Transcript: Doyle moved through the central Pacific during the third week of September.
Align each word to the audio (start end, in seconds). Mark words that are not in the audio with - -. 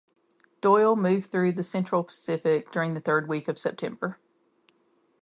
Doyle 0.61 0.95
moved 0.95 1.29
through 1.31 1.51
the 1.51 1.61
central 1.63 2.03
Pacific 2.03 2.71
during 2.71 2.95
the 2.95 3.01
third 3.01 3.27
week 3.27 3.47
of 3.47 3.59
September. 3.59 4.17